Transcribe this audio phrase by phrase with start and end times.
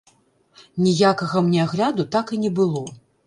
[0.85, 2.81] Ніякага мне агляду так і не было.